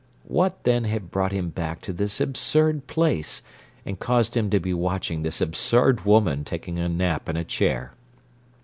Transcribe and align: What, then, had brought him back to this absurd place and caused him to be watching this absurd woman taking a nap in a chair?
What, 0.27 0.63
then, 0.63 0.85
had 0.85 1.11
brought 1.11 1.31
him 1.31 1.49
back 1.51 1.79
to 1.81 1.93
this 1.93 2.19
absurd 2.19 2.87
place 2.87 3.43
and 3.85 3.99
caused 3.99 4.35
him 4.35 4.49
to 4.49 4.59
be 4.59 4.73
watching 4.73 5.21
this 5.21 5.39
absurd 5.39 6.05
woman 6.05 6.43
taking 6.43 6.79
a 6.79 6.89
nap 6.89 7.29
in 7.29 7.37
a 7.37 7.43
chair? 7.43 7.93